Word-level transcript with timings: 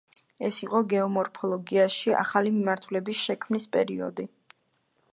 ეს 0.47 0.55
იყო 0.67 0.79
გეომორფოლოგიაში 0.93 2.15
ახალი 2.23 2.57
მიმართულების 2.57 3.23
შექმნის 3.29 3.73
პერიოდი. 3.79 4.31